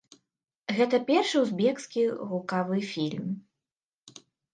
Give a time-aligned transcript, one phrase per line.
[0.77, 3.29] Гэта першы узбекскі гукавы фільм.